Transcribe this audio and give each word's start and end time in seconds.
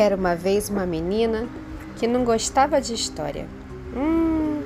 Era 0.00 0.16
uma 0.16 0.34
vez 0.34 0.70
uma 0.70 0.86
menina 0.86 1.46
que 1.96 2.06
não 2.06 2.24
gostava 2.24 2.80
de 2.80 2.94
história. 2.94 3.46
Hum, 3.94 4.62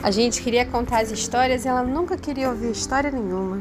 a 0.00 0.12
gente 0.12 0.40
queria 0.40 0.64
contar 0.64 1.00
as 1.00 1.10
histórias 1.10 1.64
e 1.64 1.68
ela 1.68 1.82
nunca 1.82 2.16
queria 2.16 2.50
ouvir 2.50 2.70
história 2.70 3.10
nenhuma. 3.10 3.60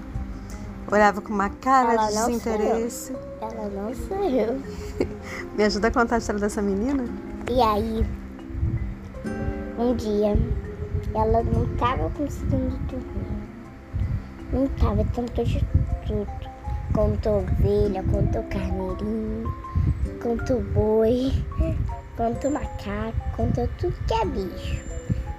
Olhava 0.92 1.20
com 1.20 1.34
uma 1.34 1.50
cara 1.50 1.94
Ela 1.94 2.08
de 2.08 2.14
desinteresse. 2.14 3.16
Ela 3.42 3.70
não 3.70 3.96
sou 3.96 4.24
eu. 4.24 4.62
Me 5.58 5.64
ajuda 5.64 5.88
a 5.88 5.92
contar 5.92 6.16
a 6.16 6.18
história 6.20 6.40
dessa 6.40 6.62
menina? 6.62 7.06
E 7.50 7.60
aí, 7.60 8.06
um 9.80 9.96
dia, 9.96 10.38
ela 11.16 11.42
não 11.42 11.66
tava 11.78 12.08
conseguindo 12.12 12.78
dormir. 12.88 13.36
Não 14.54 14.68
tava 14.80 15.04
tanto 15.12 15.44
de 15.44 15.66
tudo. 16.06 16.28
Contou 16.94 17.40
ovelha, 17.40 18.04
contou 18.04 18.44
carneirinho, 18.44 19.52
contou 20.16 20.62
boi, 20.62 21.32
contou 22.18 22.52
macaco, 22.52 23.14
contou 23.36 23.68
tudo 23.78 23.96
que 24.08 24.14
é 24.14 24.26
bicho. 24.26 24.84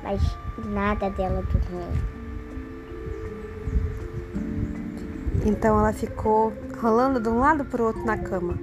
Mas 0.02 0.20
nada 0.66 1.10
dela 1.10 1.42
dormir. 1.42 2.16
Então 5.44 5.78
ela 5.78 5.92
ficou 5.92 6.52
rolando 6.80 7.20
de 7.20 7.28
um 7.28 7.38
lado 7.38 7.64
para 7.64 7.82
o 7.82 7.86
outro 7.86 8.04
na 8.04 8.18
cama. 8.18 8.58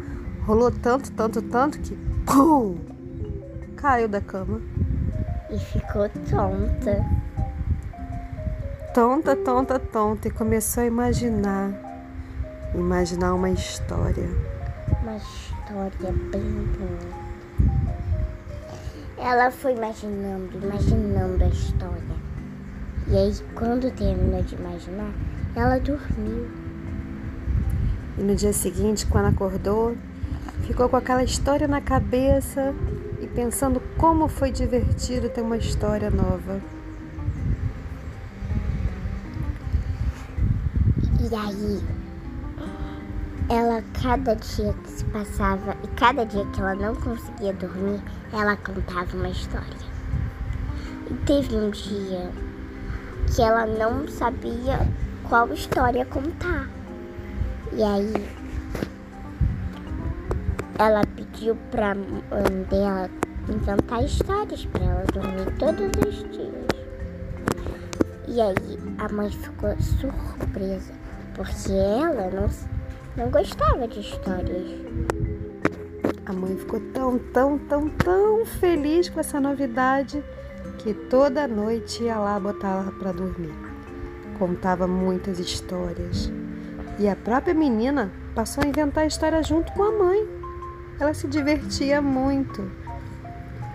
Rolou 0.46 0.70
tanto, 0.70 1.12
tanto, 1.12 1.42
tanto 1.42 1.80
que 1.80 1.96
pum! 2.26 2.78
Caiu 3.78 4.08
da 4.08 4.20
cama. 4.20 4.62
E 5.50 5.58
ficou 5.58 6.10
tonta. 6.30 7.06
Tonta, 8.94 9.36
tonta, 9.36 9.80
tonta. 9.80 10.28
E 10.28 10.32
começou 10.32 10.84
a 10.84 10.86
imaginar. 10.86 11.72
Imaginar 12.76 13.34
uma 13.34 13.50
história. 13.50 14.30
Uma 15.14 15.20
história 15.20 16.12
bem 16.32 16.68
boa. 16.80 17.14
Ela 19.16 19.52
foi 19.52 19.76
imaginando, 19.76 20.58
imaginando 20.58 21.44
a 21.44 21.48
história. 21.50 22.16
E 23.08 23.16
aí, 23.16 23.32
quando 23.54 23.92
terminou 23.92 24.42
de 24.42 24.56
imaginar, 24.56 25.12
ela 25.56 25.80
dormiu. 25.80 26.50
E 28.18 28.24
no 28.24 28.36
dia 28.36 28.54
seguinte, 28.54 29.06
quando 29.06 29.28
acordou, 29.28 29.96
ficou 30.66 30.90
com 30.90 30.98
aquela 30.98 31.24
história 31.24 31.68
na 31.68 31.80
cabeça 31.80 32.74
e 33.22 33.28
pensando 33.28 33.80
como 34.00 34.28
foi 34.28 34.52
divertido 34.52 35.30
ter 35.30 35.42
uma 35.42 35.58
história 35.58 36.10
nova. 36.10 36.60
E 41.22 41.36
aí, 41.36 41.84
ela, 43.50 43.84
cada 44.02 44.36
dia 44.36 44.74
que 44.74 44.90
se 44.90 45.06
passava 45.06 45.76
e 45.84 45.88
cada 45.96 46.26
dia 46.26 46.46
que 46.48 46.60
ela 46.60 46.76
não 46.76 46.96
conseguia 46.96 47.54
dormir, 47.54 48.02
ela 48.32 48.56
contava 48.58 49.16
uma 49.16 49.30
história. 49.30 49.94
E 51.10 51.14
teve 51.26 51.56
um 51.56 51.70
dia 51.70 52.32
que 53.28 53.42
ela 53.42 53.66
não 53.66 54.08
sabia 54.08 54.88
qual 55.28 55.52
história 55.54 56.06
contar. 56.06 56.70
E 57.74 57.84
aí, 57.84 58.14
ela 60.80 61.02
pediu 61.16 61.56
pra 61.72 61.96
mãe 61.96 62.64
dela 62.70 63.10
inventar 63.50 64.04
histórias 64.04 64.66
pra 64.66 64.84
ela 64.84 65.04
dormir 65.14 65.52
todos 65.58 65.86
os 66.08 66.24
dias. 66.32 66.54
E 68.28 68.42
aí, 68.42 68.80
a 68.98 69.12
mãe 69.12 69.30
ficou 69.30 69.76
surpresa, 69.80 70.94
porque 71.36 71.72
ela 71.72 72.30
não, 72.32 72.50
não 73.16 73.30
gostava 73.30 73.88
de 73.88 74.00
histórias. 74.00 74.68
A 76.26 76.34
mãe 76.34 76.56
ficou 76.58 76.80
tão, 76.94 77.20
tão, 77.20 77.58
tão, 77.60 77.90
tão 77.90 78.46
feliz 78.46 79.10
com 79.10 79.20
essa 79.20 79.40
novidade 79.40 80.24
que 80.80 80.94
toda 80.94 81.48
noite 81.48 82.04
ia 82.04 82.18
lá 82.18 82.40
botar 82.40 82.70
ela 82.70 82.92
para 82.92 83.12
dormir. 83.12 83.54
Contava 84.40 84.88
muitas 84.88 85.40
histórias. 85.40 86.32
E 87.00 87.08
a 87.08 87.16
própria 87.16 87.54
menina 87.54 88.12
passou 88.34 88.64
a 88.64 88.68
inventar 88.68 89.06
história 89.06 89.42
junto 89.44 89.72
com 89.74 89.84
a 89.84 89.92
mãe. 89.92 90.28
Ela 91.00 91.14
se 91.14 91.28
divertia 91.28 92.02
muito. 92.02 92.70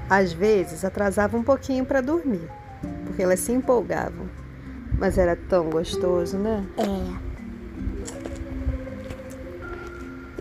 Às 0.08 0.32
vezes 0.32 0.84
atrasava 0.84 1.36
um 1.36 1.42
pouquinho 1.42 1.84
para 1.84 2.00
dormir, 2.00 2.48
porque 3.04 3.22
elas 3.22 3.40
se 3.40 3.52
empolgavam. 3.52 4.26
Mas 4.98 5.18
era 5.18 5.36
tão 5.36 5.68
gostoso, 5.68 6.38
né? 6.38 6.64
É, 6.76 7.27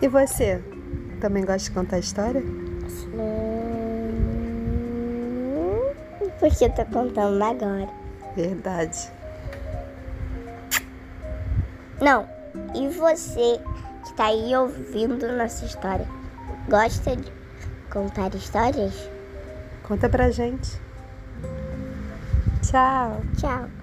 E 0.00 0.06
você? 0.06 0.62
Também 1.20 1.44
gosta 1.44 1.68
de 1.68 1.70
contar 1.72 1.98
história? 1.98 2.40
hum, 3.12 3.52
porque 6.38 6.66
eu 6.66 6.70
tô 6.70 6.84
contando 6.86 7.42
agora. 7.42 7.88
Verdade. 8.36 9.10
Não, 12.00 12.28
e 12.76 12.88
você 12.88 13.60
que 14.04 14.14
tá 14.14 14.26
aí 14.26 14.54
ouvindo 14.54 15.32
nossa 15.36 15.64
história, 15.64 16.06
gosta 16.68 17.16
de 17.16 17.32
contar 17.90 18.32
histórias? 18.36 19.10
Conta 19.82 20.08
pra 20.08 20.30
gente. 20.30 20.80
Tchau. 22.62 23.20
Tchau. 23.36 23.77